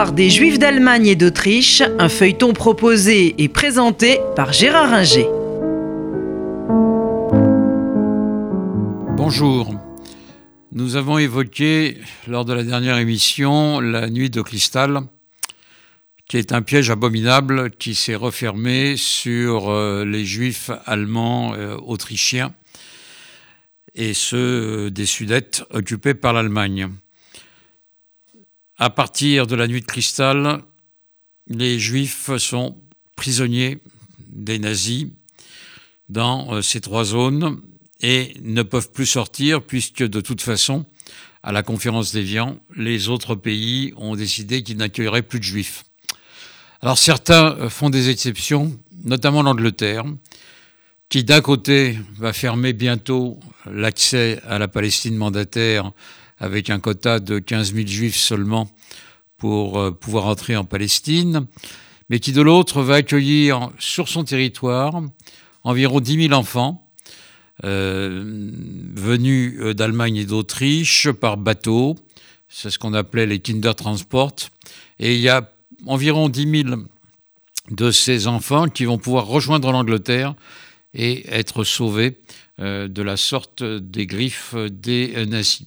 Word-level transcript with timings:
L'histoire 0.00 0.16
des 0.16 0.30
Juifs 0.30 0.58
d'Allemagne 0.58 1.08
et 1.08 1.14
d'Autriche, 1.14 1.82
un 1.98 2.08
feuilleton 2.08 2.54
proposé 2.54 3.34
et 3.36 3.50
présenté 3.50 4.18
par 4.34 4.50
Gérard 4.50 4.94
Inger. 4.94 5.26
Bonjour. 9.14 9.74
Nous 10.72 10.96
avons 10.96 11.18
évoqué 11.18 11.98
lors 12.26 12.46
de 12.46 12.54
la 12.54 12.64
dernière 12.64 12.96
émission 12.96 13.78
la 13.78 14.08
nuit 14.08 14.30
de 14.30 14.40
cristal, 14.40 15.00
qui 16.26 16.38
est 16.38 16.52
un 16.52 16.62
piège 16.62 16.88
abominable 16.88 17.70
qui 17.70 17.94
s'est 17.94 18.14
refermé 18.14 18.96
sur 18.96 19.68
euh, 19.68 20.06
les 20.06 20.24
juifs 20.24 20.70
allemands 20.86 21.52
euh, 21.52 21.76
autrichiens 21.76 22.54
et 23.94 24.14
ceux 24.14 24.86
euh, 24.86 24.90
des 24.90 25.04
Sudètes 25.04 25.62
occupés 25.68 26.14
par 26.14 26.32
l'Allemagne. 26.32 26.88
À 28.82 28.88
partir 28.88 29.46
de 29.46 29.54
la 29.54 29.68
nuit 29.68 29.82
de 29.82 29.86
cristal, 29.86 30.62
les 31.48 31.78
Juifs 31.78 32.34
sont 32.38 32.78
prisonniers 33.14 33.76
des 34.26 34.58
nazis 34.58 35.08
dans 36.08 36.54
euh, 36.54 36.62
ces 36.62 36.80
trois 36.80 37.04
zones 37.04 37.60
et 38.00 38.32
ne 38.40 38.62
peuvent 38.62 38.90
plus 38.90 39.04
sortir 39.04 39.60
puisque 39.60 40.02
de 40.02 40.22
toute 40.22 40.40
façon, 40.40 40.86
à 41.42 41.52
la 41.52 41.62
conférence 41.62 42.12
d'Évian, 42.12 42.58
les 42.74 43.10
autres 43.10 43.34
pays 43.34 43.92
ont 43.98 44.16
décidé 44.16 44.62
qu'ils 44.62 44.78
n'accueilleraient 44.78 45.20
plus 45.20 45.40
de 45.40 45.44
juifs. 45.44 45.84
Alors 46.80 46.96
certains 46.96 47.58
euh, 47.58 47.68
font 47.68 47.90
des 47.90 48.08
exceptions, 48.08 48.80
notamment 49.04 49.42
l'Angleterre, 49.42 50.06
qui 51.10 51.22
d'un 51.22 51.42
côté 51.42 51.98
va 52.16 52.32
fermer 52.32 52.72
bientôt 52.72 53.38
l'accès 53.70 54.40
à 54.48 54.58
la 54.58 54.68
Palestine 54.68 55.16
mandataire 55.16 55.92
avec 56.40 56.70
un 56.70 56.80
quota 56.80 57.20
de 57.20 57.38
15 57.38 57.74
000 57.74 57.86
juifs 57.86 58.16
seulement 58.16 58.70
pour 59.36 59.78
euh, 59.78 59.90
pouvoir 59.90 60.26
entrer 60.26 60.56
en 60.56 60.64
Palestine, 60.64 61.46
mais 62.08 62.18
qui 62.18 62.32
de 62.32 62.42
l'autre 62.42 62.82
va 62.82 62.96
accueillir 62.96 63.70
sur 63.78 64.08
son 64.08 64.24
territoire 64.24 65.02
environ 65.62 66.00
10 66.00 66.28
000 66.28 66.32
enfants 66.32 66.90
euh, 67.64 68.50
venus 68.94 69.54
euh, 69.60 69.74
d'Allemagne 69.74 70.16
et 70.16 70.24
d'Autriche 70.24 71.10
par 71.12 71.36
bateau. 71.36 71.96
C'est 72.48 72.70
ce 72.70 72.78
qu'on 72.78 72.94
appelait 72.94 73.26
les 73.26 73.38
Kindertransport. 73.38 74.34
Et 74.98 75.14
il 75.14 75.20
y 75.20 75.28
a 75.28 75.52
environ 75.86 76.28
10 76.28 76.64
000 76.64 76.82
de 77.70 77.90
ces 77.90 78.26
enfants 78.26 78.66
qui 78.66 78.86
vont 78.86 78.98
pouvoir 78.98 79.26
rejoindre 79.26 79.70
l'Angleterre 79.70 80.34
et 80.94 81.24
être 81.30 81.62
sauvés 81.62 82.18
de 82.58 83.02
la 83.02 83.16
sorte 83.16 83.62
des 83.62 84.06
griffes 84.06 84.56
des 84.56 85.24
nazis. 85.26 85.66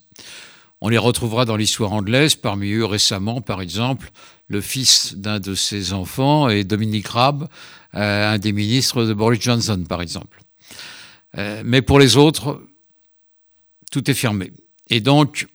On 0.86 0.89
les 0.89 0.98
retrouvera 0.98 1.45
dans 1.45 1.56
l'histoire 1.56 1.94
anglaise, 1.94 2.36
parmi 2.36 2.73
eux 2.73 2.84
récemment, 2.84 3.39
par 3.39 3.62
exemple, 3.62 4.12
le 4.50 4.59
fils 4.59 5.16
d'un 5.16 5.39
de 5.39 5.56
ses 5.56 5.94
enfants 5.94 6.50
est 6.50 6.66
Dominique 6.66 7.08
Raab, 7.08 7.48
euh, 7.95 8.34
un 8.34 8.38
des 8.38 8.52
ministres 8.52 9.06
de 9.06 9.14
Boris 9.14 9.42
Johnson, 9.42 9.81
par 9.88 10.02
exemple. 10.02 10.42
Euh, 11.38 11.61
mais 11.64 11.81
pour 11.81 12.00
les 12.00 12.17
autres, 12.17 12.61
tout 13.94 14.11
est 14.11 14.14
fermé. 14.14 14.52
Et 14.89 15.00
donc, 15.00 15.48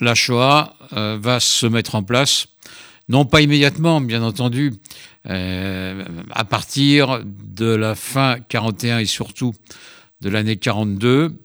la 0.00 0.14
Shoah 0.14 0.76
euh, 0.94 1.18
va 1.20 1.38
se 1.38 1.66
mettre 1.66 1.94
en 1.94 2.02
place, 2.02 2.46
non 3.10 3.26
pas 3.26 3.42
immédiatement, 3.42 4.00
bien 4.00 4.22
entendu, 4.22 4.72
à 5.24 6.44
partir 6.48 7.22
de 7.22 7.66
la 7.66 7.94
fin 7.94 8.38
41 8.48 9.00
et 9.00 9.04
surtout 9.04 9.54
de 10.22 10.30
l'année 10.30 10.56
42, 10.56 11.36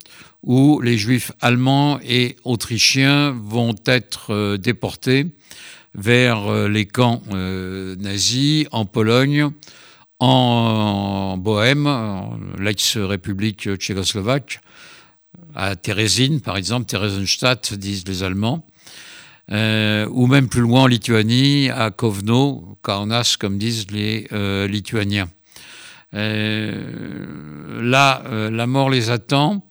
où 0.43 0.81
les 0.81 0.97
juifs 0.97 1.31
allemands 1.41 1.99
et 2.03 2.35
autrichiens 2.43 3.31
vont 3.31 3.75
être 3.85 4.33
euh, 4.33 4.57
déportés 4.57 5.27
vers 5.95 6.47
euh, 6.47 6.67
les 6.67 6.85
camps 6.85 7.21
euh, 7.31 7.95
nazis 7.97 8.67
en 8.71 8.85
Pologne, 8.85 9.49
en 10.19 11.37
Bohème, 11.37 11.87
l'ex-république 12.57 13.75
tchécoslovaque, 13.75 14.61
à 15.53 15.75
Térésine, 15.75 16.41
par 16.41 16.57
exemple, 16.57 16.87
Theresienstadt, 16.87 17.75
disent 17.75 18.07
les 18.07 18.23
Allemands, 18.23 18.65
ou 19.51 20.25
même 20.25 20.49
plus 20.49 20.61
loin 20.61 20.83
en 20.83 20.87
Lituanie, 20.87 21.69
à 21.69 21.91
Kovno, 21.91 22.79
Kaunas, 22.81 23.35
comme 23.39 23.59
disent 23.59 23.91
les 23.91 24.27
Lituaniens. 24.67 25.29
là, 26.13 28.23
la 28.49 28.67
mort 28.67 28.89
les 28.89 29.11
attend 29.11 29.66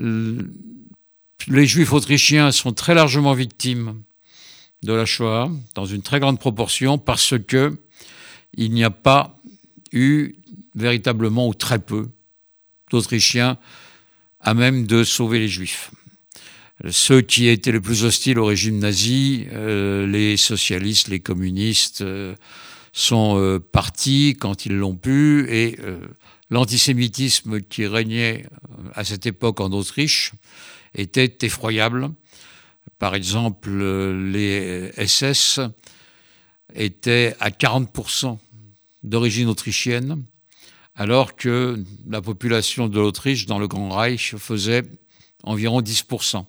les 0.00 1.66
juifs 1.66 1.92
autrichiens 1.92 2.52
sont 2.52 2.72
très 2.72 2.94
largement 2.94 3.34
victimes 3.34 4.02
de 4.82 4.92
la 4.92 5.06
Shoah, 5.06 5.50
dans 5.74 5.86
une 5.86 6.02
très 6.02 6.20
grande 6.20 6.38
proportion, 6.38 6.98
parce 6.98 7.34
que 7.38 7.78
il 8.54 8.72
n'y 8.72 8.84
a 8.84 8.90
pas 8.90 9.36
eu 9.92 10.34
véritablement 10.74 11.48
ou 11.48 11.54
très 11.54 11.78
peu 11.78 12.08
d'Autrichiens 12.90 13.58
à 14.40 14.54
même 14.54 14.86
de 14.86 15.04
sauver 15.04 15.40
les 15.40 15.48
Juifs. 15.48 15.90
Ceux 16.90 17.22
qui 17.22 17.48
étaient 17.48 17.72
les 17.72 17.80
plus 17.80 18.04
hostiles 18.04 18.38
au 18.38 18.44
régime 18.44 18.78
nazi, 18.78 19.46
euh, 19.52 20.06
les 20.06 20.36
socialistes, 20.36 21.08
les 21.08 21.20
communistes, 21.20 22.02
euh, 22.02 22.34
sont 22.96 23.38
euh, 23.38 23.58
partis 23.58 24.36
quand 24.40 24.64
ils 24.64 24.74
l'ont 24.74 24.96
pu, 24.96 25.46
et 25.50 25.76
l'antisémitisme 26.50 27.60
qui 27.60 27.86
régnait 27.86 28.46
à 28.94 29.04
cette 29.04 29.26
époque 29.26 29.60
en 29.60 29.70
Autriche 29.72 30.32
était 30.94 31.36
effroyable. 31.42 32.10
Par 32.98 33.14
exemple, 33.14 33.70
les 33.70 34.90
SS 34.96 35.60
étaient 36.74 37.36
à 37.38 37.50
40% 37.50 38.38
d'origine 39.02 39.48
autrichienne, 39.48 40.24
alors 40.94 41.36
que 41.36 41.82
la 42.08 42.22
population 42.22 42.88
de 42.88 42.98
l'Autriche 42.98 43.44
dans 43.44 43.58
le 43.58 43.68
Grand 43.68 43.90
Reich 43.90 44.36
faisait 44.36 44.84
environ 45.42 45.82
10%. 45.82 46.46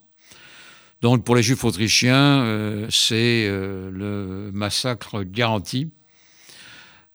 Donc 1.01 1.23
pour 1.23 1.35
les 1.35 1.43
juifs 1.43 1.63
autrichiens, 1.63 2.41
euh, 2.43 2.87
c'est 2.89 3.45
euh, 3.47 3.91
le 3.91 4.51
massacre 4.51 5.23
garanti 5.23 5.91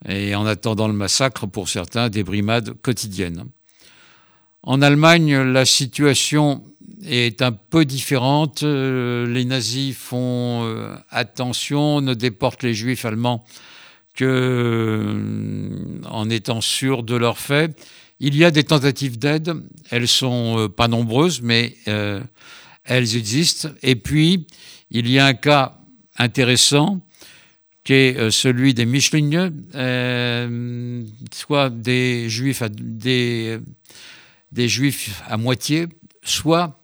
et 0.09 0.35
en 0.35 0.47
attendant 0.47 0.89
le 0.89 0.95
massacre, 0.95 1.47
pour 1.47 1.69
certains, 1.69 2.09
des 2.09 2.25
brimades 2.25 2.75
quotidiennes. 2.83 3.45
En 4.63 4.81
Allemagne, 4.81 5.37
la 5.37 5.65
situation 5.65 6.63
est 7.05 7.43
un 7.43 7.53
peu 7.53 7.85
différente. 7.85 8.63
Euh, 8.63 9.27
les 9.27 9.45
nazis 9.45 9.97
font 9.97 10.65
euh, 10.65 10.95
attention, 11.11 12.01
ne 12.01 12.15
déportent 12.15 12.63
les 12.63 12.75
juifs 12.75 13.05
allemands 13.05 13.45
que 14.15 14.25
euh, 14.25 16.01
en 16.09 16.31
étant 16.31 16.61
sûrs 16.61 17.03
de 17.03 17.17
leurs 17.17 17.39
faits. 17.39 17.77
Il 18.21 18.37
y 18.37 18.45
a 18.45 18.53
des 18.53 18.63
tentatives 18.63 19.19
d'aide, 19.19 19.53
elles 19.91 20.07
sont 20.07 20.69
pas 20.77 20.87
nombreuses, 20.87 21.43
mais 21.43 21.77
elles 22.85 23.17
existent. 23.17 23.71
Et 23.83 23.97
puis, 23.97 24.47
il 24.93 25.11
y 25.11 25.19
a 25.19 25.27
un 25.27 25.35
cas 25.35 25.81
intéressant 26.19 27.01
qui 27.85 27.95
est 27.95 28.17
euh, 28.17 28.31
celui 28.31 28.75
des 28.75 28.87
Mischlinge, 28.87 29.53
euh, 29.75 31.05
soit 31.33 31.71
des 31.71 32.29
juifs, 32.29 32.63
à, 32.63 32.69
des, 32.69 33.59
juifs 34.53 35.23
à 35.27 35.37
moitié, 35.37 35.89
soit 36.23 36.81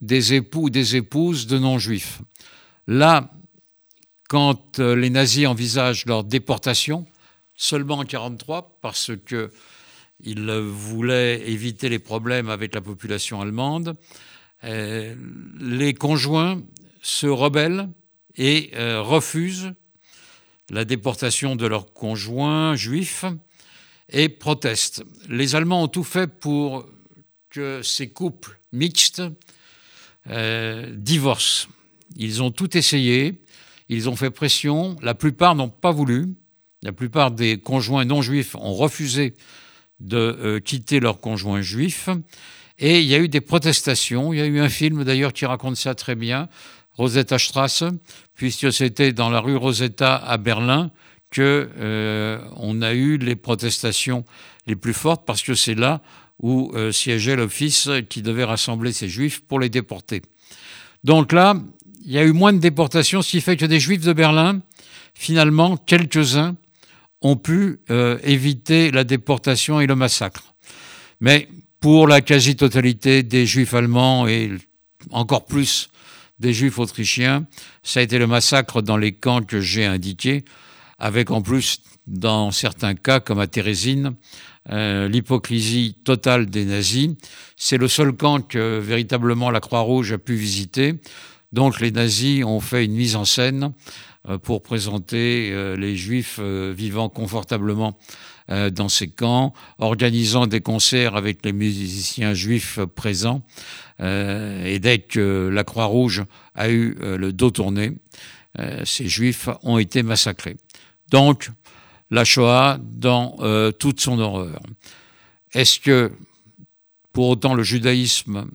des 0.00 0.34
époux 0.34 0.64
ou 0.64 0.70
des 0.70 0.96
épouses 0.96 1.46
de 1.46 1.58
non-juifs. 1.58 2.20
Là, 2.88 3.30
quand 4.28 4.80
euh, 4.80 4.96
les 4.96 5.10
nazis 5.10 5.46
envisagent 5.46 6.06
leur 6.06 6.24
déportation, 6.24 7.06
seulement 7.54 7.94
en 7.94 8.04
1943, 8.04 8.78
parce 8.82 9.12
qu'ils 9.26 10.50
voulaient 10.50 11.48
éviter 11.48 11.88
les 11.88 12.00
problèmes 12.00 12.48
avec 12.48 12.74
la 12.74 12.80
population 12.80 13.40
allemande, 13.40 13.94
les 14.64 15.92
conjoints 15.94 16.62
se 17.02 17.26
rebellent 17.26 17.88
et 18.36 18.70
refusent 18.76 19.74
la 20.70 20.84
déportation 20.84 21.56
de 21.56 21.66
leurs 21.66 21.92
conjoints 21.92 22.74
juifs 22.74 23.24
et 24.08 24.28
protestent. 24.28 25.02
Les 25.28 25.54
Allemands 25.54 25.84
ont 25.84 25.88
tout 25.88 26.04
fait 26.04 26.26
pour 26.26 26.86
que 27.50 27.82
ces 27.82 28.08
couples 28.08 28.58
mixtes 28.72 29.22
euh, 30.28 30.92
divorcent. 30.94 31.68
Ils 32.16 32.42
ont 32.42 32.50
tout 32.50 32.76
essayé, 32.76 33.42
ils 33.88 34.08
ont 34.08 34.16
fait 34.16 34.30
pression, 34.30 34.96
la 35.02 35.14
plupart 35.14 35.54
n'ont 35.54 35.68
pas 35.68 35.90
voulu, 35.90 36.34
la 36.82 36.92
plupart 36.92 37.30
des 37.30 37.58
conjoints 37.58 38.04
non 38.04 38.22
juifs 38.22 38.54
ont 38.54 38.74
refusé 38.74 39.34
de 40.00 40.16
euh, 40.16 40.60
quitter 40.60 41.00
leurs 41.00 41.20
conjoints 41.20 41.62
juifs, 41.62 42.08
et 42.78 43.00
il 43.00 43.06
y 43.06 43.14
a 43.14 43.18
eu 43.18 43.28
des 43.28 43.40
protestations, 43.40 44.32
il 44.32 44.38
y 44.38 44.42
a 44.42 44.46
eu 44.46 44.60
un 44.60 44.68
film 44.68 45.04
d'ailleurs 45.04 45.32
qui 45.32 45.46
raconte 45.46 45.76
ça 45.76 45.94
très 45.94 46.14
bien, 46.14 46.48
Rosetta 46.94 47.38
Strasse, 47.38 47.84
puisque 48.34 48.72
c'était 48.72 49.12
dans 49.12 49.30
la 49.30 49.40
rue 49.40 49.56
Rosetta 49.56 50.16
à 50.16 50.36
Berlin 50.36 50.90
que 51.30 51.70
euh, 51.78 52.38
on 52.56 52.82
a 52.82 52.92
eu 52.92 53.16
les 53.16 53.36
protestations 53.36 54.24
les 54.66 54.76
plus 54.76 54.92
fortes, 54.92 55.24
parce 55.26 55.42
que 55.42 55.54
c'est 55.54 55.74
là 55.74 56.02
où 56.40 56.72
euh, 56.74 56.92
siégeait 56.92 57.36
l'office 57.36 57.88
qui 58.08 58.22
devait 58.22 58.44
rassembler 58.44 58.92
ces 58.92 59.08
juifs 59.08 59.40
pour 59.40 59.58
les 59.58 59.68
déporter. 59.68 60.22
Donc 61.04 61.32
là, 61.32 61.54
il 62.04 62.12
y 62.12 62.18
a 62.18 62.24
eu 62.24 62.32
moins 62.32 62.52
de 62.52 62.58
déportations, 62.58 63.22
ce 63.22 63.30
qui 63.30 63.40
fait 63.40 63.56
que 63.56 63.64
des 63.64 63.80
juifs 63.80 64.04
de 64.04 64.12
Berlin, 64.12 64.60
finalement, 65.14 65.76
quelques-uns 65.76 66.56
ont 67.20 67.36
pu 67.36 67.80
euh, 67.90 68.18
éviter 68.24 68.90
la 68.90 69.04
déportation 69.04 69.80
et 69.80 69.86
le 69.86 69.94
massacre. 69.94 70.54
Mais 71.20 71.48
pour 71.80 72.06
la 72.06 72.20
quasi-totalité 72.20 73.22
des 73.22 73.46
juifs 73.46 73.74
allemands 73.74 74.26
et 74.26 74.50
encore 75.10 75.46
plus 75.46 75.88
des 76.42 76.52
juifs 76.52 76.78
autrichiens, 76.78 77.46
ça 77.82 78.00
a 78.00 78.02
été 78.02 78.18
le 78.18 78.26
massacre 78.26 78.82
dans 78.82 78.98
les 78.98 79.12
camps 79.12 79.40
que 79.42 79.60
j'ai 79.60 79.86
indiqués, 79.86 80.44
avec 80.98 81.30
en 81.30 81.40
plus, 81.40 81.80
dans 82.06 82.50
certains 82.50 82.94
cas, 82.94 83.20
comme 83.20 83.38
à 83.38 83.46
Thérésine, 83.46 84.14
euh, 84.70 85.08
l'hypocrisie 85.08 85.96
totale 86.04 86.46
des 86.46 86.64
nazis. 86.64 87.10
C'est 87.56 87.78
le 87.78 87.88
seul 87.88 88.12
camp 88.12 88.46
que 88.46 88.78
véritablement 88.78 89.50
la 89.50 89.60
Croix-Rouge 89.60 90.12
a 90.12 90.18
pu 90.18 90.34
visiter. 90.34 90.94
Donc 91.52 91.80
les 91.80 91.90
nazis 91.90 92.44
ont 92.44 92.60
fait 92.60 92.84
une 92.84 92.94
mise 92.94 93.16
en 93.16 93.24
scène 93.24 93.72
pour 94.42 94.62
présenter 94.62 95.50
euh, 95.52 95.76
les 95.76 95.96
juifs 95.96 96.40
vivant 96.40 97.08
confortablement 97.08 97.98
dans 98.48 98.88
ces 98.88 99.08
camps, 99.08 99.54
organisant 99.78 100.48
des 100.48 100.60
concerts 100.60 101.14
avec 101.14 101.44
les 101.44 101.52
musiciens 101.52 102.34
juifs 102.34 102.80
présents. 102.96 103.42
et 104.00 104.78
dès 104.80 104.98
que 104.98 105.48
la 105.50 105.62
Croix-Rouge 105.62 106.24
a 106.56 106.68
eu 106.68 106.96
le 107.00 107.32
dos 107.32 107.52
tourné, 107.52 107.92
ces 108.84 109.08
juifs 109.08 109.48
ont 109.62 109.78
été 109.78 110.02
massacrés. 110.02 110.56
Donc, 111.10 111.50
la 112.12 112.24
Shoah 112.24 112.78
dans 112.78 113.36
euh, 113.40 113.72
toute 113.72 114.00
son 114.00 114.18
horreur. 114.18 114.60
Est-ce 115.52 115.80
que 115.80 116.12
pour 117.12 117.28
autant 117.28 117.54
le 117.54 117.62
judaïsme 117.62 118.46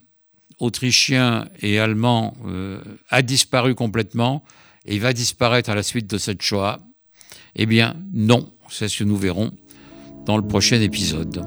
autrichien 0.59 1.47
et 1.59 1.79
allemand 1.79 2.37
euh, 2.45 2.79
a 3.09 3.23
disparu 3.23 3.73
complètement? 3.73 4.45
Et 4.88 5.00
va 5.00 5.13
disparaître 5.13 5.69
à 5.69 5.75
la 5.75 5.84
suite 5.84 6.10
de 6.10 6.18
cette 6.18 6.42
Shoah 6.42 6.80
Eh 7.56 7.66
bien 7.66 7.95
non, 8.13 8.50
c'est 8.69 8.88
ce 8.88 9.00
que 9.00 9.04
nous 9.04 9.18
verrons 9.18 9.51
dans 10.25 10.38
le 10.38 10.48
prochain 10.48 10.81
épisode. 10.81 11.44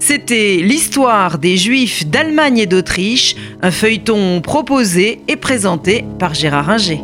C'était 0.00 0.56
l'histoire 0.62 1.38
des 1.38 1.56
Juifs 1.56 2.06
d'Allemagne 2.06 2.58
et 2.58 2.66
d'Autriche, 2.66 3.34
un 3.62 3.70
feuilleton 3.70 4.40
proposé 4.40 5.20
et 5.28 5.36
présenté 5.36 6.04
par 6.18 6.34
Gérard 6.34 6.70
Inger. 6.70 7.00